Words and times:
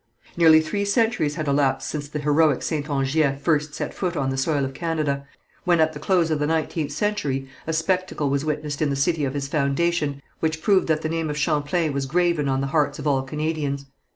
Nearly 0.35 0.61
three 0.61 0.83
centuries 0.83 1.35
had 1.35 1.47
elapsed 1.47 1.87
since 1.87 2.07
the 2.09 2.17
heroic 2.17 2.61
Saintongeais 2.63 3.37
first 3.39 3.75
set 3.75 3.93
foot 3.93 4.17
on 4.17 4.31
the 4.31 4.35
soil 4.35 4.65
of 4.65 4.73
Canada, 4.73 5.27
when, 5.63 5.79
at 5.79 5.93
the 5.93 5.99
close 5.99 6.31
of 6.31 6.39
the 6.39 6.47
nineteenth 6.47 6.91
century, 6.91 7.47
a 7.67 7.71
spectacle 7.73 8.27
was 8.27 8.43
witnessed 8.43 8.81
in 8.81 8.89
the 8.89 8.95
city 8.95 9.25
of 9.25 9.35
his 9.35 9.47
foundation 9.47 10.23
which 10.39 10.63
proved 10.63 10.87
that 10.87 11.03
the 11.03 11.07
name 11.09 11.29
of 11.29 11.37
Champlain 11.37 11.93
was 11.93 12.07
graven 12.07 12.49
on 12.49 12.61
the 12.61 12.65
hearts 12.73 12.97
of 12.97 13.05
all 13.05 13.21
Canadians. 13.21 13.85